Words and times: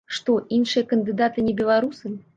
Што, 0.17 0.37
іншыя 0.57 0.87
кандыдаты 0.93 1.39
не 1.49 1.53
беларусы? 1.63 2.15